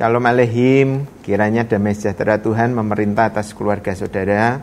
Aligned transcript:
Shalom 0.00 0.24
Alehim, 0.24 1.04
kiranya 1.20 1.68
damai 1.68 1.92
sejahtera 1.92 2.40
Tuhan 2.40 2.72
memerintah 2.72 3.36
atas 3.36 3.52
keluarga 3.52 3.92
saudara. 3.92 4.56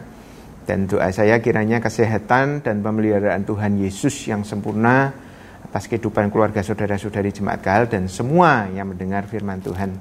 Dan 0.65 0.89
doa 0.89 1.13
saya 1.13 1.37
kiranya 1.45 1.77
kesehatan 1.77 2.65
dan 2.65 2.81
pemeliharaan 2.81 3.45
Tuhan 3.45 3.77
Yesus 3.77 4.17
yang 4.25 4.41
sempurna 4.41 5.13
atas 5.61 5.85
kehidupan 5.85 6.33
keluarga 6.33 6.65
saudara-saudari 6.65 7.29
jemaat 7.29 7.61
Gal 7.61 7.85
dan 7.85 8.09
semua 8.09 8.65
yang 8.73 8.89
mendengar 8.89 9.29
firman 9.29 9.61
Tuhan 9.61 9.93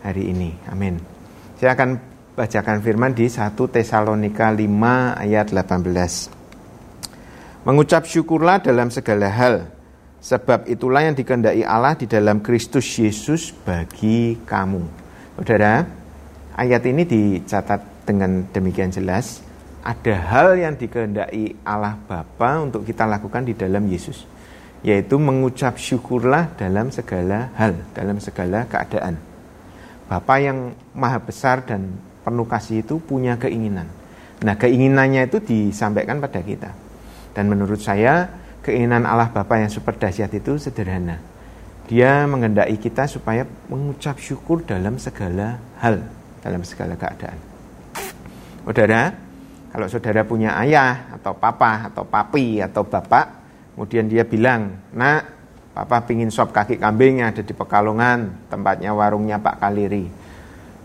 hari 0.00 0.32
ini. 0.32 0.56
Amin. 0.72 0.96
Saya 1.60 1.76
akan 1.76 2.00
bacakan 2.32 2.80
firman 2.80 3.12
di 3.12 3.28
1 3.28 3.52
Tesalonika 3.68 4.48
5 4.48 4.64
ayat 5.28 5.52
18. 5.52 7.68
Mengucap 7.68 8.08
syukurlah 8.08 8.64
dalam 8.64 8.88
segala 8.88 9.28
hal, 9.28 9.73
Sebab 10.24 10.64
itulah 10.72 11.04
yang 11.04 11.12
dikehendaki 11.12 11.68
Allah 11.68 11.92
di 12.00 12.08
dalam 12.08 12.40
Kristus 12.40 12.88
Yesus 12.96 13.52
bagi 13.52 14.40
kamu. 14.48 14.80
Saudara, 15.36 15.84
ayat 16.56 16.80
ini 16.88 17.04
dicatat 17.04 18.08
dengan 18.08 18.48
demikian 18.48 18.88
jelas. 18.88 19.44
Ada 19.84 20.16
hal 20.16 20.48
yang 20.56 20.80
dikehendaki 20.80 21.60
Allah 21.60 22.00
Bapa 22.08 22.56
untuk 22.64 22.88
kita 22.88 23.04
lakukan 23.04 23.44
di 23.44 23.52
dalam 23.52 23.84
Yesus. 23.84 24.24
Yaitu 24.80 25.20
mengucap 25.20 25.76
syukurlah 25.76 26.56
dalam 26.56 26.88
segala 26.88 27.52
hal, 27.60 27.76
dalam 27.92 28.16
segala 28.16 28.64
keadaan. 28.64 29.20
Bapa 30.08 30.40
yang 30.40 30.72
maha 30.96 31.20
besar 31.20 31.68
dan 31.68 32.00
penuh 32.24 32.48
kasih 32.48 32.80
itu 32.80 32.96
punya 32.96 33.36
keinginan. 33.36 33.92
Nah 34.40 34.56
keinginannya 34.56 35.28
itu 35.28 35.44
disampaikan 35.44 36.16
pada 36.16 36.40
kita. 36.40 36.72
Dan 37.36 37.52
menurut 37.52 37.84
saya 37.84 38.43
keinginan 38.64 39.04
Allah 39.04 39.28
Bapa 39.28 39.60
yang 39.60 39.68
super 39.68 39.92
dahsyat 39.92 40.32
itu 40.32 40.56
sederhana. 40.56 41.20
Dia 41.84 42.24
mengendaki 42.24 42.80
kita 42.80 43.04
supaya 43.04 43.44
mengucap 43.68 44.16
syukur 44.16 44.64
dalam 44.64 44.96
segala 44.96 45.60
hal, 45.84 46.00
dalam 46.40 46.64
segala 46.64 46.96
keadaan. 46.96 47.36
Saudara, 48.64 49.12
kalau 49.68 49.86
saudara 49.92 50.24
punya 50.24 50.56
ayah 50.64 51.12
atau 51.12 51.36
papa 51.36 51.92
atau 51.92 52.08
papi 52.08 52.64
atau 52.64 52.88
bapak, 52.88 53.26
kemudian 53.76 54.08
dia 54.08 54.24
bilang, 54.24 54.80
nak, 54.96 55.28
papa 55.76 56.08
pingin 56.08 56.32
sop 56.32 56.56
kaki 56.56 56.80
kambing 56.80 57.20
yang 57.20 57.36
ada 57.36 57.44
di 57.44 57.52
Pekalongan, 57.52 58.48
tempatnya 58.48 58.96
warungnya 58.96 59.36
Pak 59.36 59.60
Kaliri. 59.60 60.08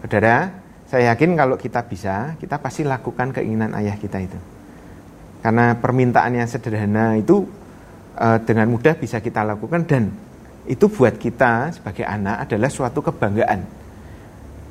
Saudara, 0.03 0.51
saya 0.89 1.15
yakin 1.15 1.37
kalau 1.37 1.55
kita 1.55 1.85
bisa, 1.87 2.35
kita 2.41 2.59
pasti 2.59 2.83
lakukan 2.83 3.31
keinginan 3.31 3.71
ayah 3.79 3.95
kita 3.95 4.19
itu. 4.19 4.39
Karena 5.39 5.77
permintaan 5.79 6.35
yang 6.35 6.49
sederhana 6.49 7.15
itu 7.15 7.47
uh, 8.17 8.39
dengan 8.41 8.71
mudah 8.71 8.97
bisa 8.97 9.21
kita 9.21 9.45
lakukan 9.45 9.85
dan 9.85 10.09
itu 10.69 10.85
buat 10.85 11.17
kita 11.17 11.73
sebagai 11.73 12.05
anak 12.05 12.45
adalah 12.45 12.69
suatu 12.69 13.01
kebanggaan, 13.01 13.59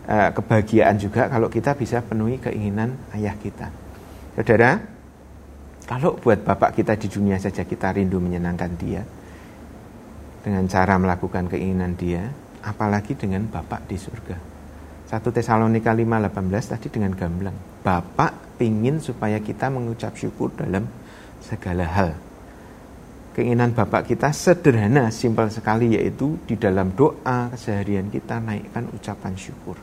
uh, 0.07 0.31
kebahagiaan 0.31 0.95
juga 0.99 1.27
kalau 1.27 1.51
kita 1.51 1.75
bisa 1.75 2.03
penuhi 2.03 2.39
keinginan 2.39 2.95
ayah 3.15 3.35
kita. 3.35 3.71
Saudara, 4.39 4.79
kalau 5.91 6.15
buat 6.19 6.47
bapak 6.47 6.79
kita 6.79 6.95
di 6.95 7.11
dunia 7.11 7.35
saja 7.43 7.67
kita 7.67 7.91
rindu 7.91 8.23
menyenangkan 8.23 8.71
dia 8.79 9.03
dengan 10.47 10.71
cara 10.71 10.95
melakukan 11.03 11.51
keinginan 11.51 11.99
dia, 11.99 12.31
apalagi 12.63 13.19
dengan 13.19 13.51
bapak 13.51 13.91
di 13.91 13.99
surga. 13.99 14.37
1 15.09 15.35
Tesalonika 15.35 15.91
5:18 15.91 16.79
tadi 16.79 16.87
dengan 16.93 17.17
gamblang. 17.17 17.57
Bapak 17.83 18.61
ingin 18.63 19.03
supaya 19.03 19.41
kita 19.43 19.73
mengucap 19.73 20.15
syukur 20.15 20.53
dalam 20.55 20.87
segala 21.41 21.89
hal 21.89 22.28
keinginan 23.39 23.71
Bapak 23.71 24.11
kita 24.11 24.35
sederhana, 24.35 25.15
simpel 25.15 25.47
sekali 25.47 25.95
yaitu 25.95 26.43
di 26.43 26.59
dalam 26.59 26.91
doa 26.91 27.47
keseharian 27.55 28.11
kita 28.11 28.43
naikkan 28.43 28.91
ucapan 28.91 29.39
syukur. 29.39 29.79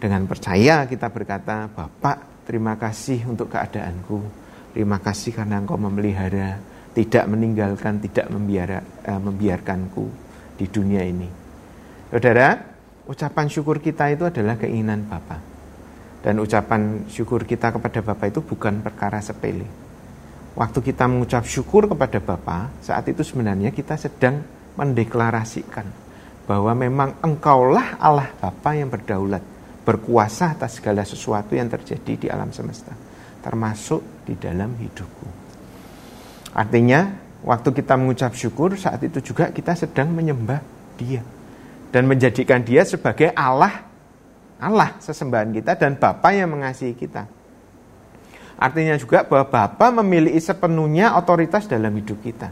Dengan 0.00 0.24
percaya 0.24 0.88
kita 0.88 1.12
berkata, 1.12 1.68
Bapak 1.68 2.48
terima 2.48 2.80
kasih 2.80 3.28
untuk 3.28 3.52
keadaanku. 3.52 4.48
Terima 4.72 4.96
kasih 4.96 5.36
karena 5.36 5.60
engkau 5.60 5.76
memelihara, 5.76 6.56
tidak 6.96 7.28
meninggalkan, 7.28 8.00
tidak 8.00 8.32
membiara, 8.32 8.80
eh, 8.80 9.20
membiarkanku 9.20 10.08
di 10.56 10.64
dunia 10.64 11.04
ini. 11.04 11.28
Saudara, 12.08 12.56
ucapan 13.04 13.46
syukur 13.52 13.76
kita 13.76 14.08
itu 14.08 14.24
adalah 14.24 14.56
keinginan 14.56 15.04
Bapak. 15.04 15.52
Dan 16.24 16.40
ucapan 16.40 17.04
syukur 17.12 17.44
kita 17.44 17.76
kepada 17.76 18.00
Bapak 18.00 18.32
itu 18.32 18.40
bukan 18.40 18.80
perkara 18.80 19.20
sepele 19.20 19.83
waktu 20.54 20.78
kita 20.80 21.10
mengucap 21.10 21.42
syukur 21.46 21.90
kepada 21.90 22.22
Bapa, 22.22 22.70
saat 22.78 23.06
itu 23.10 23.26
sebenarnya 23.26 23.74
kita 23.74 23.98
sedang 23.98 24.42
mendeklarasikan 24.78 25.86
bahwa 26.46 26.72
memang 26.78 27.18
engkaulah 27.22 27.98
Allah 27.98 28.30
Bapa 28.38 28.70
yang 28.78 28.90
berdaulat, 28.90 29.42
berkuasa 29.82 30.54
atas 30.54 30.78
segala 30.78 31.02
sesuatu 31.02 31.58
yang 31.58 31.66
terjadi 31.66 32.12
di 32.14 32.26
alam 32.30 32.54
semesta, 32.54 32.94
termasuk 33.42 34.24
di 34.24 34.38
dalam 34.38 34.78
hidupku. 34.78 35.28
Artinya, 36.54 37.10
waktu 37.42 37.68
kita 37.74 37.98
mengucap 37.98 38.32
syukur, 38.38 38.78
saat 38.78 39.02
itu 39.02 39.18
juga 39.18 39.50
kita 39.50 39.74
sedang 39.74 40.14
menyembah 40.14 40.62
Dia 40.94 41.22
dan 41.90 42.06
menjadikan 42.06 42.62
Dia 42.62 42.86
sebagai 42.86 43.34
Allah, 43.34 43.82
Allah 44.62 44.94
sesembahan 45.02 45.50
kita 45.50 45.74
dan 45.74 45.98
Bapa 45.98 46.30
yang 46.30 46.54
mengasihi 46.54 46.94
kita. 46.94 47.26
Artinya 48.58 48.94
juga 48.96 49.26
bahwa 49.26 49.50
Bapa 49.50 49.90
memiliki 50.02 50.38
sepenuhnya 50.38 51.18
otoritas 51.18 51.66
dalam 51.66 51.90
hidup 51.94 52.22
kita. 52.22 52.48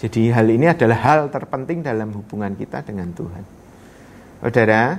Jadi 0.00 0.32
hal 0.32 0.48
ini 0.48 0.70
adalah 0.70 0.98
hal 1.04 1.20
terpenting 1.28 1.84
dalam 1.84 2.14
hubungan 2.16 2.56
kita 2.56 2.80
dengan 2.86 3.12
Tuhan. 3.12 3.44
Saudara, 4.40 4.96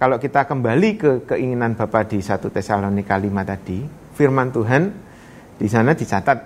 kalau 0.00 0.16
kita 0.16 0.48
kembali 0.48 0.90
ke 0.96 1.10
keinginan 1.28 1.76
Bapa 1.76 2.08
di 2.08 2.24
1 2.24 2.40
Tesalonika 2.48 3.20
5 3.20 3.28
tadi, 3.44 3.84
firman 4.16 4.48
Tuhan 4.48 4.82
di 5.60 5.68
sana 5.68 5.92
dicatat 5.92 6.38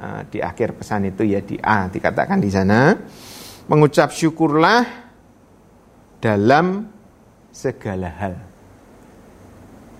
uh, 0.00 0.22
di 0.24 0.40
akhir 0.40 0.80
pesan 0.80 1.12
itu 1.12 1.28
ya 1.28 1.44
di 1.44 1.60
A 1.60 1.92
dikatakan 1.92 2.40
di 2.40 2.48
sana 2.48 2.96
mengucap 3.68 4.08
syukurlah 4.08 4.88
dalam 6.16 6.88
segala 7.52 8.08
hal. 8.08 8.34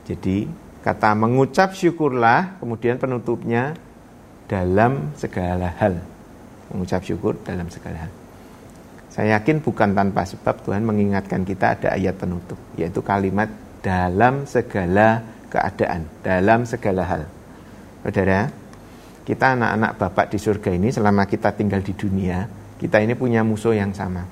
Jadi 0.09 0.49
Kata 0.89 1.13
mengucap 1.13 1.77
syukurlah, 1.77 2.57
kemudian 2.65 2.97
penutupnya 2.97 3.77
dalam 4.49 5.13
segala 5.21 5.69
hal. 5.77 6.01
Mengucap 6.73 7.05
syukur 7.05 7.37
dalam 7.45 7.69
segala 7.69 8.09
hal. 8.09 8.13
Saya 9.13 9.37
yakin 9.37 9.61
bukan 9.61 9.93
tanpa 9.93 10.25
sebab 10.25 10.65
Tuhan 10.65 10.89
mengingatkan 10.89 11.45
kita 11.45 11.77
ada 11.77 11.93
ayat 11.93 12.17
penutup, 12.17 12.57
yaitu 12.81 13.05
kalimat 13.05 13.53
dalam 13.85 14.49
segala 14.49 15.21
keadaan, 15.53 16.09
dalam 16.25 16.65
segala 16.65 17.05
hal. 17.05 17.23
Saudara, 18.01 18.49
kita 19.29 19.61
anak-anak 19.61 19.93
Bapak 20.01 20.33
di 20.33 20.41
surga 20.41 20.73
ini 20.73 20.89
selama 20.89 21.29
kita 21.29 21.53
tinggal 21.53 21.85
di 21.85 21.93
dunia, 21.93 22.49
kita 22.81 22.97
ini 23.05 23.13
punya 23.13 23.45
musuh 23.45 23.77
yang 23.77 23.93
sama. 23.93 24.25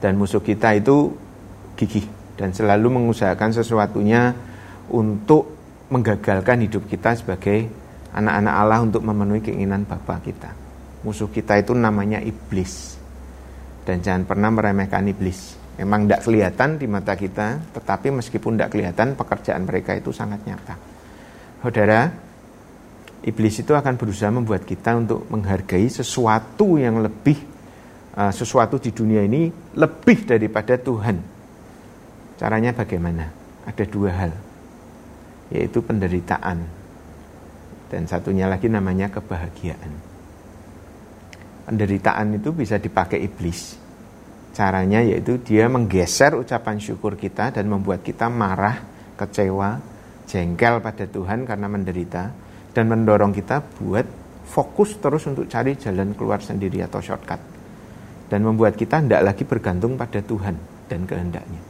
Dan 0.00 0.16
musuh 0.16 0.40
kita 0.40 0.72
itu 0.72 1.12
gigih 1.76 2.08
dan 2.40 2.56
selalu 2.56 2.96
mengusahakan 2.96 3.52
sesuatunya 3.52 4.47
untuk 4.92 5.58
menggagalkan 5.88 6.68
hidup 6.68 6.84
kita 6.88 7.16
sebagai 7.16 7.68
anak-anak 8.12 8.54
Allah 8.54 8.78
untuk 8.84 9.02
memenuhi 9.04 9.40
keinginan 9.40 9.84
Bapa 9.88 10.20
kita. 10.20 10.52
Musuh 11.04 11.28
kita 11.32 11.56
itu 11.60 11.72
namanya 11.72 12.20
iblis. 12.20 12.96
Dan 13.84 14.04
jangan 14.04 14.28
pernah 14.28 14.52
meremehkan 14.52 15.08
iblis. 15.08 15.56
Memang 15.80 16.04
tidak 16.04 16.26
kelihatan 16.26 16.70
di 16.76 16.86
mata 16.90 17.14
kita, 17.14 17.72
tetapi 17.72 18.10
meskipun 18.10 18.58
tidak 18.58 18.74
kelihatan, 18.74 19.14
pekerjaan 19.14 19.62
mereka 19.64 19.94
itu 19.94 20.10
sangat 20.10 20.42
nyata. 20.44 20.74
Saudara, 21.62 22.10
iblis 23.22 23.62
itu 23.62 23.72
akan 23.72 23.94
berusaha 23.94 24.28
membuat 24.28 24.66
kita 24.66 24.98
untuk 24.98 25.24
menghargai 25.30 25.86
sesuatu 25.86 26.76
yang 26.76 27.00
lebih, 27.00 27.38
uh, 28.18 28.34
sesuatu 28.34 28.82
di 28.82 28.90
dunia 28.90 29.22
ini 29.22 29.48
lebih 29.78 30.26
daripada 30.26 30.74
Tuhan. 30.76 31.16
Caranya 32.36 32.74
bagaimana? 32.74 33.30
Ada 33.64 33.84
dua 33.86 34.10
hal 34.12 34.47
yaitu 35.48 35.80
penderitaan 35.80 36.64
dan 37.88 38.04
satunya 38.04 38.44
lagi 38.44 38.68
namanya 38.68 39.08
kebahagiaan. 39.08 39.92
Penderitaan 41.68 42.36
itu 42.36 42.52
bisa 42.52 42.76
dipakai 42.76 43.20
iblis. 43.24 43.76
Caranya 44.52 45.04
yaitu 45.04 45.40
dia 45.40 45.68
menggeser 45.68 46.36
ucapan 46.36 46.80
syukur 46.80 47.16
kita 47.16 47.52
dan 47.52 47.68
membuat 47.68 48.04
kita 48.04 48.28
marah, 48.28 48.80
kecewa, 49.16 49.80
jengkel 50.28 50.80
pada 50.84 51.04
Tuhan 51.08 51.48
karena 51.48 51.68
menderita 51.68 52.22
dan 52.72 52.84
mendorong 52.88 53.32
kita 53.32 53.64
buat 53.80 54.04
fokus 54.48 54.96
terus 55.00 55.24
untuk 55.28 55.48
cari 55.48 55.76
jalan 55.76 56.16
keluar 56.16 56.40
sendiri 56.40 56.80
atau 56.84 57.00
shortcut 57.00 57.40
dan 58.28 58.40
membuat 58.44 58.76
kita 58.76 59.00
tidak 59.04 59.32
lagi 59.32 59.44
bergantung 59.48 59.96
pada 59.96 60.20
Tuhan 60.20 60.56
dan 60.88 61.00
kehendaknya. 61.08 61.60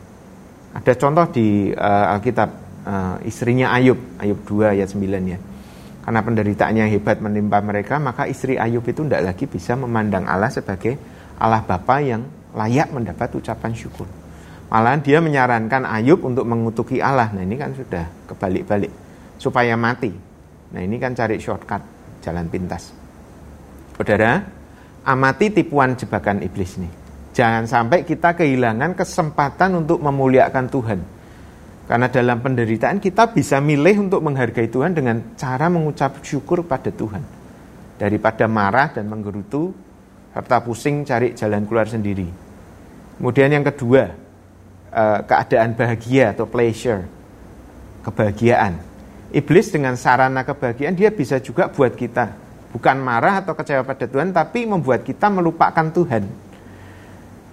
Ada 0.75 0.93
contoh 0.95 1.27
di 1.35 1.71
uh, 1.75 2.15
Alkitab 2.15 2.68
uh, 2.89 3.17
istrinya 3.29 3.71
Ayub, 3.77 4.01
Ayub 4.17 4.41
2 4.49 4.75
ayat 4.81 4.89
9 4.89 5.05
ya. 5.29 5.39
Karena 6.09 6.25
penderitaannya 6.25 6.85
hebat 6.89 7.21
menimpa 7.21 7.61
mereka, 7.61 8.01
maka 8.01 8.25
istri 8.25 8.57
Ayub 8.57 8.81
itu 8.89 9.05
tidak 9.05 9.29
lagi 9.29 9.45
bisa 9.45 9.77
memandang 9.77 10.25
Allah 10.25 10.49
sebagai 10.49 10.97
Allah 11.37 11.61
Bapa 11.61 12.01
yang 12.01 12.25
layak 12.57 12.89
mendapat 12.97 13.29
ucapan 13.37 13.77
syukur. 13.77 14.09
Malahan 14.73 15.05
dia 15.05 15.21
menyarankan 15.21 15.85
Ayub 15.85 16.25
untuk 16.25 16.49
mengutuki 16.49 17.05
Allah. 17.05 17.29
Nah 17.33 17.45
ini 17.45 17.61
kan 17.61 17.77
sudah 17.77 18.09
kebalik-balik. 18.25 18.93
Supaya 19.37 19.77
mati. 19.77 20.11
Nah 20.73 20.81
ini 20.81 20.97
kan 20.97 21.13
cari 21.13 21.37
shortcut, 21.37 21.81
jalan 22.25 22.49
pintas. 22.49 22.93
Saudara, 23.97 24.41
amati 25.05 25.53
tipuan 25.53 25.97
jebakan 25.97 26.41
iblis 26.41 26.81
nih. 26.81 26.93
Jangan 27.37 27.65
sampai 27.71 28.03
kita 28.03 28.35
kehilangan 28.35 28.97
kesempatan 28.97 29.85
untuk 29.85 30.01
memuliakan 30.01 30.67
Tuhan. 30.73 31.18
Karena 31.89 32.13
dalam 32.13 32.45
penderitaan 32.45 33.01
kita 33.01 33.33
bisa 33.33 33.65
milih 33.65 34.13
untuk 34.13 34.21
menghargai 34.21 34.69
Tuhan 34.69 34.93
dengan 34.93 35.33
cara 35.41 35.73
mengucap 35.73 36.21
syukur 36.21 36.69
pada 36.69 36.93
Tuhan. 36.93 37.25
Daripada 37.97 38.45
marah 38.45 38.93
dan 38.93 39.09
menggerutu, 39.09 39.73
serta 40.37 40.61
pusing 40.61 41.09
cari 41.09 41.33
jalan 41.33 41.65
keluar 41.65 41.89
sendiri. 41.89 42.29
Kemudian 43.17 43.51
yang 43.51 43.65
kedua, 43.65 44.13
uh, 44.93 45.19
keadaan 45.25 45.73
bahagia 45.73 46.37
atau 46.37 46.45
pleasure, 46.45 47.09
kebahagiaan. 48.05 48.77
Iblis 49.33 49.73
dengan 49.73 49.97
sarana 49.97 50.45
kebahagiaan 50.45 50.93
dia 50.93 51.09
bisa 51.09 51.41
juga 51.41 51.73
buat 51.73 51.97
kita 51.97 52.49
bukan 52.73 52.97
marah 53.01 53.41
atau 53.41 53.57
kecewa 53.57 53.83
pada 53.85 54.05
Tuhan, 54.05 54.33
tapi 54.33 54.69
membuat 54.69 55.05
kita 55.05 55.33
melupakan 55.33 55.89
Tuhan. 55.89 56.48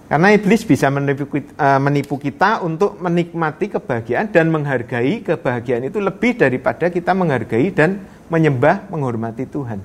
Karena 0.06 0.30
iblis 0.30 0.62
bisa 0.62 0.86
menipu, 0.86 1.26
uh, 1.26 1.82
menipu 1.82 2.14
kita 2.14 2.62
untuk 2.62 2.94
menikmati 3.02 3.74
kebahagiaan 3.74 4.30
dan 4.30 4.54
menghargai 4.54 5.26
kebahagiaan 5.26 5.90
itu 5.90 5.98
lebih 5.98 6.38
daripada 6.38 6.94
kita 6.94 7.10
menghargai 7.10 7.74
dan 7.74 8.06
menyembah, 8.30 8.86
menghormati 8.86 9.50
Tuhan. 9.50 9.82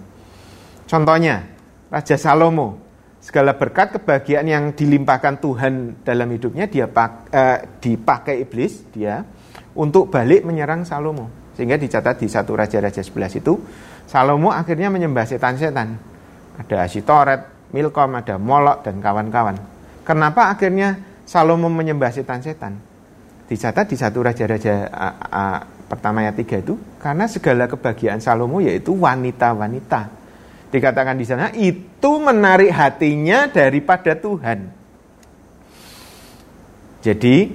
Contohnya, 0.86 1.50
Raja 1.90 2.22
Salomo. 2.22 2.94
Segala 3.22 3.54
berkat 3.54 3.98
kebahagiaan 3.98 4.50
yang 4.50 4.64
dilimpahkan 4.74 5.42
Tuhan 5.46 6.02
dalam 6.02 6.26
hidupnya 6.34 6.66
dia 6.66 6.90
eh, 6.90 7.58
dipakai 7.78 8.42
iblis 8.42 8.82
dia 8.90 9.22
untuk 9.78 10.10
balik 10.10 10.42
menyerang 10.42 10.86
Salomo. 10.86 11.54
Sehingga 11.54 11.78
dicatat 11.78 12.18
di 12.18 12.26
satu 12.26 12.58
raja-raja 12.58 13.06
sebelah 13.06 13.30
itu 13.30 13.62
Salomo 14.10 14.50
akhirnya 14.50 14.90
menyembah 14.90 15.30
setan-setan. 15.30 16.02
Ada 16.66 16.90
Asitoret, 16.90 17.70
Milkom, 17.74 18.18
ada 18.18 18.42
Molok 18.42 18.90
dan 18.90 18.98
kawan-kawan 18.98 19.81
kenapa 20.03 20.53
akhirnya 20.53 21.00
Salomo 21.25 21.71
menyembah 21.71 22.12
setan-setan 22.12 22.75
dicatat 23.51 23.88
di 23.88 23.98
satu 24.00 24.24
raja-raja 24.24 24.88
pertama 25.92 26.24
ayat 26.24 26.39
tiga 26.39 26.63
itu 26.63 26.80
karena 27.03 27.27
segala 27.27 27.68
kebahagiaan 27.68 28.24
Salomo 28.24 28.63
yaitu 28.63 28.95
wanita-wanita 28.95 30.21
dikatakan 30.71 31.19
di 31.19 31.25
sana 31.27 31.51
itu 31.51 32.12
menarik 32.24 32.71
hatinya 32.71 33.51
daripada 33.51 34.15
Tuhan. 34.15 34.71
Jadi 37.03 37.51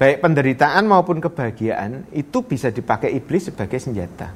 baik 0.00 0.18
penderitaan 0.24 0.88
maupun 0.88 1.20
kebahagiaan 1.20 2.08
itu 2.16 2.40
bisa 2.40 2.72
dipakai 2.72 3.12
iblis 3.12 3.52
sebagai 3.52 3.76
senjata. 3.76 4.32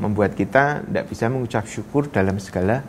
Membuat 0.00 0.32
kita 0.32 0.84
tidak 0.84 1.04
bisa 1.12 1.28
mengucap 1.28 1.68
syukur 1.68 2.08
dalam 2.08 2.40
segala 2.40 2.80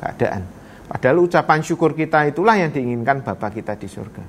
keadaan. 0.00 0.59
Padahal 0.90 1.22
ucapan 1.22 1.62
syukur 1.62 1.94
kita 1.94 2.26
itulah 2.26 2.58
yang 2.58 2.74
diinginkan 2.74 3.22
Bapa 3.22 3.54
kita 3.54 3.78
di 3.78 3.86
surga. 3.86 4.24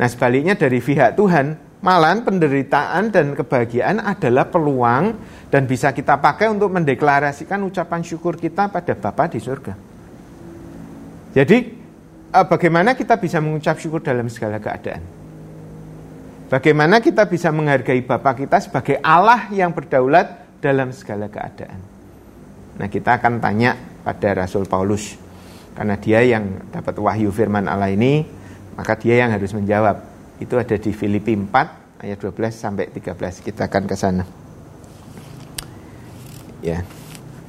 Nah 0.00 0.08
sebaliknya 0.08 0.56
dari 0.56 0.80
pihak 0.80 1.12
Tuhan, 1.12 1.68
Malahan 1.78 2.26
penderitaan 2.26 3.14
dan 3.14 3.38
kebahagiaan 3.38 4.02
adalah 4.02 4.50
peluang 4.50 5.14
dan 5.46 5.62
bisa 5.70 5.94
kita 5.94 6.18
pakai 6.18 6.50
untuk 6.50 6.74
mendeklarasikan 6.74 7.62
ucapan 7.62 8.02
syukur 8.02 8.34
kita 8.34 8.66
pada 8.66 8.98
Bapa 8.98 9.30
di 9.30 9.38
surga. 9.38 9.78
Jadi 11.38 11.58
eh, 12.34 12.46
bagaimana 12.50 12.98
kita 12.98 13.14
bisa 13.22 13.38
mengucap 13.38 13.78
syukur 13.78 14.02
dalam 14.02 14.26
segala 14.26 14.58
keadaan? 14.58 15.06
Bagaimana 16.50 16.98
kita 16.98 17.30
bisa 17.30 17.54
menghargai 17.54 18.02
Bapa 18.02 18.34
kita 18.34 18.58
sebagai 18.58 18.98
Allah 18.98 19.46
yang 19.54 19.70
berdaulat 19.70 20.58
dalam 20.58 20.90
segala 20.90 21.30
keadaan? 21.30 21.78
Nah 22.74 22.90
kita 22.90 23.22
akan 23.22 23.38
tanya 23.38 23.78
pada 24.02 24.34
Rasul 24.34 24.66
Paulus 24.66 25.14
karena 25.78 25.94
dia 25.94 26.26
yang 26.26 26.66
dapat 26.74 26.98
wahyu 26.98 27.30
firman 27.30 27.70
Allah 27.70 27.94
ini 27.94 28.26
maka 28.74 28.98
dia 28.98 29.22
yang 29.22 29.30
harus 29.30 29.54
menjawab 29.54 30.02
itu 30.42 30.54
ada 30.58 30.74
di 30.74 30.90
Filipi 30.90 31.38
4 31.38 32.02
ayat 32.02 32.18
12 32.18 32.50
sampai 32.54 32.86
13. 32.94 33.42
Kita 33.42 33.66
akan 33.66 33.82
ke 33.90 33.94
sana. 33.98 34.24
Ya. 36.62 36.86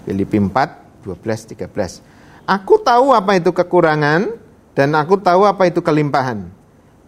Filipi 0.05 0.41
4 0.41 1.05
12 1.05 1.57
13. 1.57 2.49
Aku 2.49 2.81
tahu 2.81 3.13
apa 3.13 3.37
itu 3.37 3.53
kekurangan 3.53 4.33
dan 4.73 4.89
aku 4.97 5.21
tahu 5.21 5.45
apa 5.45 5.69
itu 5.69 5.85
kelimpahan. 5.85 6.49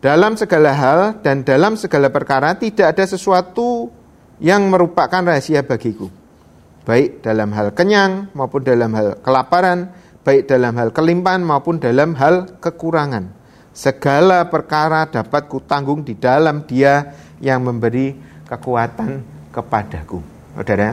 Dalam 0.01 0.37
segala 0.37 0.73
hal 0.73 0.99
dan 1.21 1.45
dalam 1.45 1.77
segala 1.77 2.09
perkara 2.09 2.57
tidak 2.57 2.97
ada 2.97 3.05
sesuatu 3.05 3.89
yang 4.41 4.65
merupakan 4.69 5.21
rahasia 5.21 5.61
bagiku. 5.61 6.09
Baik 6.81 7.21
dalam 7.21 7.53
hal 7.53 7.73
kenyang 7.77 8.33
maupun 8.33 8.65
dalam 8.65 8.89
hal 8.97 9.21
kelaparan, 9.21 9.93
baik 10.21 10.49
dalam 10.49 10.77
hal 10.77 10.89
kelimpahan 10.93 11.41
maupun 11.41 11.81
dalam 11.81 12.13
hal 12.17 12.57
kekurangan 12.61 13.41
Segala 13.71 14.51
perkara 14.51 15.07
dapat 15.07 15.47
kutanggung 15.47 16.03
di 16.03 16.19
dalam 16.19 16.67
dia 16.67 17.15
yang 17.39 17.63
memberi 17.63 18.11
kekuatan 18.43 19.23
kepadaku. 19.47 20.19
Saudara, 20.59 20.91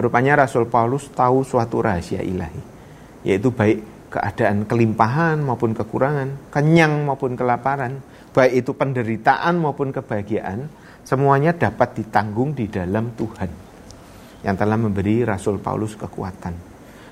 rupanya 0.00 0.40
Rasul 0.40 0.64
Paulus 0.72 1.12
tahu 1.12 1.44
suatu 1.44 1.84
rahasia 1.84 2.24
ilahi, 2.24 2.64
yaitu 3.28 3.52
baik 3.52 4.08
keadaan 4.08 4.64
kelimpahan 4.64 5.44
maupun 5.44 5.76
kekurangan, 5.76 6.48
kenyang 6.48 7.04
maupun 7.04 7.36
kelaparan, 7.36 8.00
baik 8.32 8.64
itu 8.64 8.72
penderitaan 8.72 9.60
maupun 9.60 9.92
kebahagiaan, 9.92 10.64
semuanya 11.04 11.52
dapat 11.52 11.92
ditanggung 11.92 12.56
di 12.56 12.72
dalam 12.72 13.12
Tuhan 13.12 13.50
yang 14.48 14.56
telah 14.56 14.80
memberi 14.80 15.28
Rasul 15.28 15.60
Paulus 15.60 15.92
kekuatan. 15.92 16.56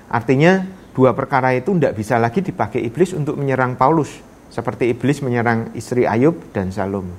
Artinya 0.09 0.78
dua 0.93 1.13
perkara 1.13 1.53
itu 1.53 1.73
tidak 1.75 1.93
bisa 1.97 2.17
lagi 2.17 2.41
dipakai 2.41 2.81
iblis 2.83 3.13
untuk 3.13 3.37
menyerang 3.37 3.75
Paulus, 3.77 4.09
seperti 4.49 4.89
iblis 4.89 5.21
menyerang 5.21 5.73
istri 5.77 6.09
Ayub 6.09 6.53
dan 6.53 6.73
Salomo. 6.73 7.13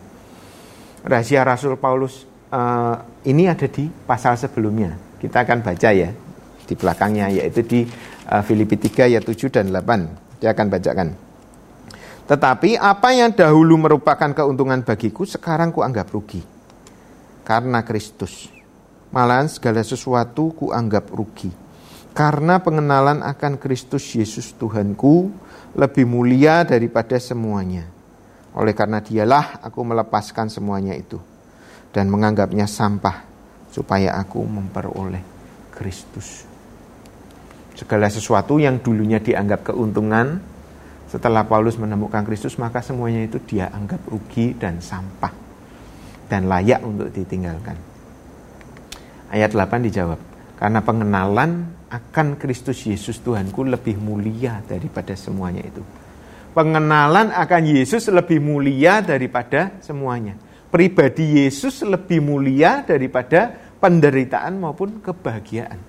Rahasia 1.01 1.41
Rasul 1.47 1.81
Paulus 1.81 2.29
uh, 2.53 2.97
ini 3.25 3.49
ada 3.49 3.65
di 3.71 3.89
pasal 3.89 4.37
sebelumnya. 4.37 4.97
Kita 5.17 5.45
akan 5.45 5.65
baca 5.65 5.91
ya 5.93 6.11
di 6.65 6.75
belakangnya 6.77 7.33
yaitu 7.33 7.65
di 7.65 7.81
uh, 8.29 8.43
Filipi 8.45 8.77
3 8.77 9.09
ayat 9.11 9.25
7 9.25 9.49
dan 9.49 9.73
8. 9.73 10.41
Dia 10.45 10.53
akan 10.53 10.67
bacakan. 10.69 11.09
Tetapi 12.31 12.79
apa 12.79 13.11
yang 13.11 13.35
dahulu 13.35 13.75
merupakan 13.75 14.31
keuntungan 14.31 14.87
bagiku 14.87 15.27
sekarang 15.27 15.75
kuanggap 15.75 16.15
rugi. 16.15 16.39
Karena 17.43 17.83
Kristus. 17.83 18.47
Malahan 19.11 19.51
segala 19.51 19.83
sesuatu 19.83 20.55
kuanggap 20.55 21.11
rugi. 21.11 21.51
Karena 22.11 22.59
pengenalan 22.59 23.23
akan 23.23 23.57
Kristus 23.57 24.03
Yesus 24.19 24.53
Tuhanku 24.59 25.31
lebih 25.79 26.05
mulia 26.05 26.67
daripada 26.67 27.15
semuanya. 27.23 27.87
Oleh 28.51 28.75
karena 28.75 28.99
dialah 28.99 29.63
aku 29.63 29.81
melepaskan 29.87 30.51
semuanya 30.51 30.99
itu 30.99 31.23
dan 31.95 32.11
menganggapnya 32.11 32.67
sampah 32.67 33.23
supaya 33.71 34.19
aku 34.19 34.43
memperoleh 34.43 35.23
Kristus. 35.71 36.47
Segala 37.79 38.11
sesuatu 38.11 38.59
yang 38.59 38.83
dulunya 38.83 39.23
dianggap 39.23 39.71
keuntungan 39.71 40.43
setelah 41.07 41.47
Paulus 41.47 41.79
menemukan 41.79 42.27
Kristus 42.27 42.59
maka 42.59 42.83
semuanya 42.83 43.27
itu 43.27 43.39
dia 43.43 43.71
anggap 43.71 44.03
rugi 44.11 44.59
dan 44.59 44.83
sampah 44.83 45.33
dan 46.31 46.47
layak 46.51 46.83
untuk 46.83 47.11
ditinggalkan. 47.11 47.79
Ayat 49.31 49.55
8 49.55 49.87
dijawab, 49.87 50.19
karena 50.61 50.85
pengenalan 50.85 51.73
akan 51.89 52.37
Kristus 52.37 52.85
Yesus 52.85 53.17
Tuhanku 53.25 53.65
lebih 53.65 53.97
mulia 53.97 54.61
daripada 54.69 55.17
semuanya 55.17 55.65
itu. 55.65 55.81
Pengenalan 56.53 57.33
akan 57.33 57.63
Yesus 57.65 58.13
lebih 58.13 58.45
mulia 58.45 59.01
daripada 59.01 59.81
semuanya. 59.81 60.37
Pribadi 60.69 61.41
Yesus 61.41 61.81
lebih 61.81 62.21
mulia 62.21 62.85
daripada 62.85 63.57
penderitaan 63.81 64.61
maupun 64.61 65.01
kebahagiaan. 65.01 65.81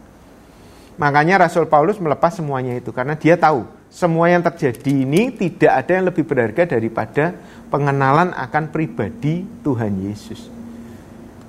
Makanya 0.95 1.43
Rasul 1.49 1.67
Paulus 1.67 1.99
melepas 1.99 2.31
semuanya 2.31 2.77
itu 2.79 2.95
karena 2.95 3.19
dia 3.19 3.35
tahu 3.35 3.67
semua 3.91 4.31
yang 4.31 4.39
terjadi 4.39 5.03
ini 5.03 5.35
tidak 5.35 5.83
ada 5.83 5.91
yang 5.99 6.05
lebih 6.07 6.23
berharga 6.23 6.63
daripada 6.63 7.35
pengenalan 7.67 8.31
akan 8.31 8.71
pribadi 8.71 9.43
Tuhan 9.65 9.99
Yesus. 10.07 10.60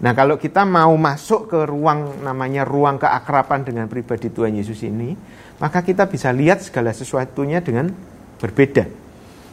Nah 0.03 0.13
kalau 0.19 0.35
kita 0.35 0.67
mau 0.67 0.91
masuk 0.99 1.47
ke 1.47 1.61
ruang 1.63 2.27
namanya 2.27 2.67
ruang 2.67 2.99
keakraban 2.99 3.63
dengan 3.63 3.87
pribadi 3.87 4.35
Tuhan 4.35 4.59
Yesus 4.59 4.83
ini, 4.83 5.15
maka 5.63 5.79
kita 5.79 6.11
bisa 6.11 6.35
lihat 6.35 6.59
segala 6.59 6.91
sesuatunya 6.91 7.63
dengan 7.63 7.95
berbeda. 8.43 8.91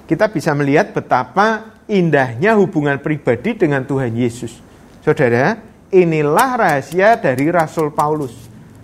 Kita 0.10 0.26
bisa 0.34 0.58
melihat 0.58 0.90
betapa 0.90 1.78
indahnya 1.86 2.58
hubungan 2.58 2.98
pribadi 2.98 3.54
dengan 3.54 3.86
Tuhan 3.86 4.10
Yesus. 4.18 4.58
Saudara, 5.06 5.54
inilah 5.94 6.58
rahasia 6.58 7.14
dari 7.22 7.46
Rasul 7.54 7.94
Paulus 7.94 8.34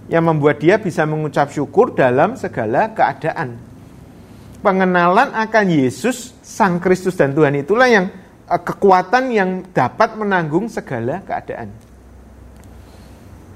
yang 0.05 0.29
membuat 0.29 0.61
dia 0.61 0.77
bisa 0.77 1.01
mengucap 1.09 1.49
syukur 1.49 1.97
dalam 1.97 2.37
segala 2.37 2.93
keadaan. 2.93 3.73
pengenalan 4.65 5.29
akan 5.37 5.65
Yesus 5.69 6.33
Sang 6.41 6.81
Kristus 6.81 7.13
dan 7.13 7.37
Tuhan 7.37 7.53
itulah 7.53 7.85
yang 7.85 8.09
kekuatan 8.45 9.33
yang 9.33 9.65
dapat 9.73 10.13
menanggung 10.17 10.69
segala 10.69 11.25
keadaan. 11.25 11.73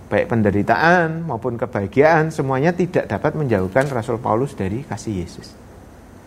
Baik 0.10 0.26
penderitaan 0.26 1.30
maupun 1.30 1.54
kebahagiaan 1.54 2.34
semuanya 2.34 2.74
tidak 2.74 3.06
dapat 3.06 3.38
menjauhkan 3.38 3.86
Rasul 3.94 4.18
Paulus 4.18 4.58
dari 4.58 4.82
kasih 4.82 5.22
Yesus. 5.22 5.54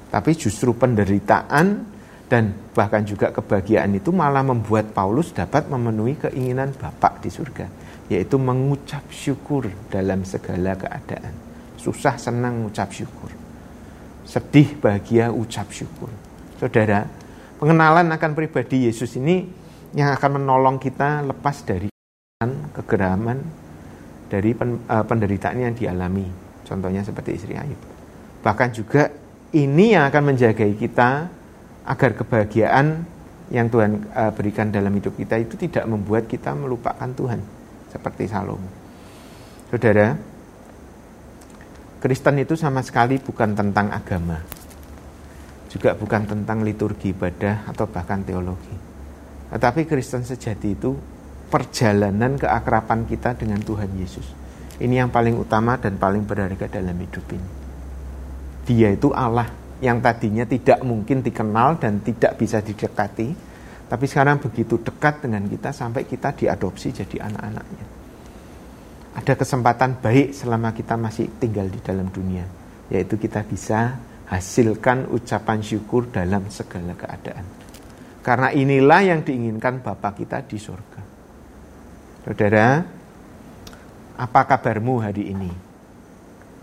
Tapi 0.06 0.38
justru 0.38 0.70
penderitaan 0.70 1.82
dan 2.30 2.54
bahkan 2.72 3.02
juga 3.02 3.34
kebahagiaan 3.34 3.90
itu 3.98 4.14
malah 4.14 4.46
membuat 4.46 4.94
Paulus 4.94 5.34
dapat 5.34 5.66
memenuhi 5.66 6.14
keinginan 6.14 6.70
Bapak 6.78 7.26
di 7.26 7.28
surga, 7.28 7.66
yaitu 8.06 8.38
mengucap 8.38 9.02
syukur 9.10 9.66
dalam 9.90 10.22
segala 10.22 10.78
keadaan. 10.78 11.34
Susah 11.74 12.14
senang 12.14 12.62
mengucap 12.62 12.94
syukur. 12.94 13.34
Sedih, 14.22 14.78
bahagia, 14.78 15.34
ucap 15.34 15.74
syukur. 15.74 16.08
Saudara, 16.62 17.04
pengenalan 17.62 18.10
akan 18.10 18.34
pribadi 18.34 18.90
Yesus 18.90 19.14
ini 19.22 19.46
yang 19.94 20.10
akan 20.18 20.42
menolong 20.42 20.82
kita 20.82 21.22
lepas 21.22 21.62
dari 21.62 21.86
kegeraman, 22.74 23.38
dari 24.26 24.50
eh, 24.50 25.04
penderitaan 25.06 25.62
yang 25.62 25.70
dialami. 25.70 26.26
Contohnya 26.66 27.06
seperti 27.06 27.38
istri 27.38 27.54
Ayub. 27.54 27.78
Bahkan 28.42 28.68
juga 28.74 29.14
ini 29.54 29.94
yang 29.94 30.10
akan 30.10 30.34
menjaga 30.34 30.66
kita 30.74 31.30
agar 31.86 32.10
kebahagiaan 32.18 33.06
yang 33.54 33.70
Tuhan 33.70 34.10
eh, 34.10 34.32
berikan 34.34 34.74
dalam 34.74 34.90
hidup 34.98 35.14
kita 35.14 35.38
itu 35.38 35.54
tidak 35.54 35.86
membuat 35.86 36.26
kita 36.26 36.58
melupakan 36.58 37.06
Tuhan 37.14 37.38
seperti 37.94 38.26
Salomo. 38.26 38.66
Saudara, 39.70 40.18
Kristen 42.02 42.42
itu 42.42 42.58
sama 42.58 42.82
sekali 42.82 43.22
bukan 43.22 43.54
tentang 43.54 43.94
agama. 43.94 44.42
Juga 45.72 45.96
bukan 45.96 46.28
tentang 46.28 46.60
liturgi 46.60 47.16
ibadah 47.16 47.64
atau 47.64 47.88
bahkan 47.88 48.20
teologi. 48.20 48.76
Tetapi 49.48 49.88
Kristen 49.88 50.20
sejati 50.20 50.76
itu 50.76 50.92
perjalanan 51.48 52.36
keakraban 52.36 53.08
kita 53.08 53.32
dengan 53.40 53.64
Tuhan 53.64 53.88
Yesus. 53.96 54.28
Ini 54.76 55.04
yang 55.04 55.10
paling 55.12 55.36
utama 55.40 55.80
dan 55.80 55.96
paling 55.96 56.28
berharga 56.28 56.68
dalam 56.68 56.96
hidup 56.96 57.24
ini. 57.32 57.50
Dia 58.68 58.92
itu 58.92 59.12
Allah 59.16 59.48
yang 59.80 60.04
tadinya 60.04 60.44
tidak 60.44 60.84
mungkin 60.84 61.24
dikenal 61.24 61.80
dan 61.80 62.04
tidak 62.04 62.36
bisa 62.36 62.60
didekati, 62.60 63.28
tapi 63.88 64.04
sekarang 64.04 64.44
begitu 64.44 64.76
dekat 64.80 65.24
dengan 65.24 65.48
kita 65.48 65.72
sampai 65.72 66.04
kita 66.04 66.36
diadopsi 66.36 66.92
jadi 66.92 67.26
anak-anaknya 67.28 68.02
ada 69.12 69.36
kesempatan 69.36 70.00
baik 70.00 70.32
selama 70.32 70.72
kita 70.72 70.96
masih 70.96 71.28
tinggal 71.36 71.68
di 71.68 71.80
dalam 71.84 72.08
dunia, 72.08 72.48
yaitu 72.88 73.20
kita 73.20 73.44
bisa 73.44 74.00
hasilkan 74.32 75.12
ucapan 75.12 75.60
syukur 75.60 76.08
dalam 76.08 76.48
segala 76.48 76.96
keadaan. 76.96 77.44
Karena 78.24 78.48
inilah 78.48 79.00
yang 79.04 79.20
diinginkan 79.20 79.84
Bapa 79.84 80.16
kita 80.16 80.40
di 80.48 80.56
surga. 80.56 81.02
Saudara, 82.24 82.80
apa 84.16 84.40
kabarmu 84.48 84.94
hari 85.04 85.28
ini? 85.36 85.52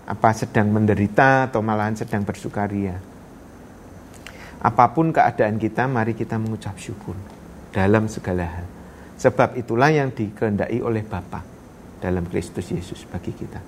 Apa 0.09 0.33
sedang 0.33 0.73
menderita 0.73 1.51
atau 1.51 1.61
malahan 1.61 1.93
sedang 1.93 2.25
bersukaria? 2.25 2.97
Apa 4.65 4.89
pun 4.89 5.13
keadaan 5.13 5.61
kita, 5.61 5.85
mari 5.85 6.17
kita 6.17 6.41
mengucap 6.41 6.73
syukur 6.81 7.13
dalam 7.69 8.09
segala 8.09 8.49
hal. 8.49 8.65
Sebab 9.19 9.59
itulah 9.59 9.93
yang 9.93 10.09
dikehendaki 10.09 10.81
oleh 10.81 11.05
Bapak 11.05 11.43
dalam 12.01 12.25
Kristus 12.25 12.71
Yesus 12.71 13.05
bagi 13.05 13.35
kita. 13.35 13.61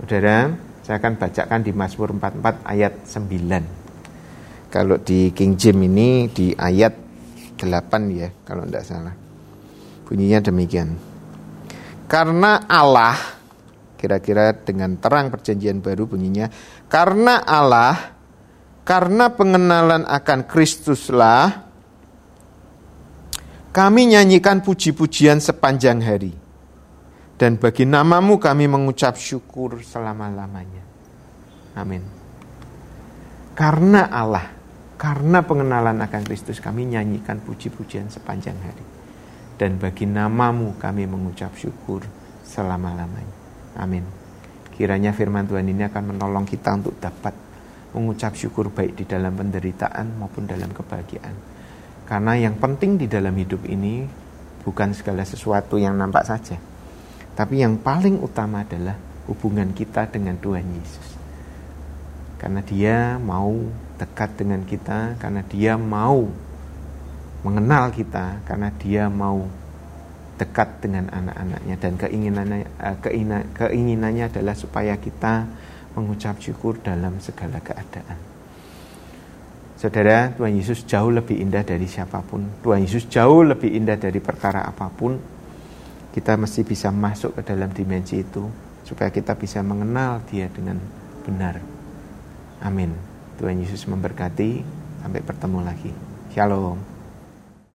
Saudara, 0.00 0.69
saya 0.80 0.96
akan 0.96 1.20
bacakan 1.20 1.60
di 1.60 1.72
Mazmur 1.76 2.16
44 2.16 2.64
ayat 2.64 2.92
9. 3.04 4.72
Kalau 4.72 4.96
di 5.02 5.34
King 5.36 5.54
James 5.60 5.84
ini 5.86 6.08
di 6.32 6.56
ayat 6.56 6.94
8 7.60 7.68
ya, 8.16 8.28
kalau 8.46 8.64
tidak 8.64 8.84
salah. 8.88 9.14
Bunyinya 10.08 10.40
demikian. 10.40 10.96
Karena 12.08 12.64
Allah, 12.66 13.14
kira-kira 14.00 14.56
dengan 14.56 14.96
terang 14.98 15.28
perjanjian 15.28 15.84
baru 15.84 16.08
bunyinya, 16.08 16.50
karena 16.90 17.44
Allah, 17.44 18.16
karena 18.82 19.30
pengenalan 19.30 20.08
akan 20.08 20.48
Kristuslah, 20.48 21.70
kami 23.70 24.16
nyanyikan 24.16 24.64
puji-pujian 24.66 25.38
sepanjang 25.38 26.02
hari 26.02 26.39
dan 27.40 27.56
bagi 27.56 27.88
namamu 27.88 28.36
kami 28.36 28.68
mengucap 28.68 29.16
syukur 29.16 29.80
selama-lamanya. 29.80 30.84
Amin. 31.72 32.04
Karena 33.56 34.12
Allah, 34.12 34.44
karena 35.00 35.40
pengenalan 35.40 36.04
akan 36.04 36.20
Kristus 36.28 36.60
kami 36.60 36.92
nyanyikan 36.92 37.40
puji-pujian 37.40 38.12
sepanjang 38.12 38.60
hari. 38.60 38.84
Dan 39.56 39.80
bagi 39.80 40.04
namamu 40.04 40.76
kami 40.76 41.08
mengucap 41.08 41.56
syukur 41.56 42.04
selama-lamanya. 42.44 43.36
Amin. 43.80 44.04
Kiranya 44.76 45.16
firman 45.16 45.48
Tuhan 45.48 45.64
ini 45.64 45.88
akan 45.88 46.12
menolong 46.12 46.44
kita 46.44 46.76
untuk 46.76 47.00
dapat 47.00 47.32
mengucap 47.96 48.36
syukur 48.36 48.68
baik 48.68 49.00
di 49.00 49.04
dalam 49.08 49.32
penderitaan 49.32 50.20
maupun 50.20 50.44
dalam 50.44 50.68
kebahagiaan. 50.76 51.32
Karena 52.04 52.36
yang 52.36 52.60
penting 52.60 53.00
di 53.00 53.08
dalam 53.08 53.32
hidup 53.32 53.64
ini 53.64 54.04
bukan 54.60 54.92
segala 54.92 55.24
sesuatu 55.24 55.80
yang 55.80 55.96
nampak 55.96 56.24
saja, 56.28 56.56
tapi 57.40 57.64
yang 57.64 57.80
paling 57.80 58.20
utama 58.20 58.60
adalah 58.60 59.00
hubungan 59.24 59.72
kita 59.72 60.12
dengan 60.12 60.36
Tuhan 60.36 60.76
Yesus. 60.76 61.08
Karena 62.36 62.60
dia 62.60 63.16
mau 63.16 63.56
dekat 63.96 64.44
dengan 64.44 64.60
kita, 64.68 65.16
karena 65.16 65.40
dia 65.48 65.80
mau 65.80 66.28
mengenal 67.40 67.96
kita, 67.96 68.44
karena 68.44 68.68
dia 68.76 69.08
mau 69.08 69.48
dekat 70.36 70.84
dengan 70.84 71.08
anak-anaknya 71.08 71.76
dan 71.80 71.92
keinginannya 71.96 72.60
eh, 72.76 72.96
keinginannya 73.56 74.28
adalah 74.28 74.52
supaya 74.52 75.00
kita 75.00 75.48
mengucap 75.96 76.36
syukur 76.44 76.76
dalam 76.84 77.24
segala 77.24 77.56
keadaan. 77.64 78.20
Saudara, 79.80 80.28
Tuhan 80.36 80.60
Yesus 80.60 80.84
jauh 80.84 81.08
lebih 81.08 81.40
indah 81.40 81.64
dari 81.64 81.88
siapa 81.88 82.20
pun. 82.20 82.60
Tuhan 82.60 82.84
Yesus 82.84 83.08
jauh 83.08 83.48
lebih 83.48 83.72
indah 83.72 83.96
dari 83.96 84.20
perkara 84.20 84.68
apa 84.68 84.92
pun 84.92 85.39
kita 86.10 86.34
mesti 86.34 86.66
bisa 86.66 86.90
masuk 86.90 87.38
ke 87.38 87.42
dalam 87.46 87.70
dimensi 87.70 88.22
itu 88.22 88.50
supaya 88.82 89.14
kita 89.14 89.38
bisa 89.38 89.62
mengenal 89.62 90.26
dia 90.26 90.50
dengan 90.50 90.82
benar. 91.22 91.62
Amin. 92.60 92.92
Tuhan 93.38 93.62
Yesus 93.62 93.86
memberkati. 93.86 94.82
Sampai 95.00 95.24
bertemu 95.24 95.64
lagi. 95.64 95.92
Shalom. 96.36 96.89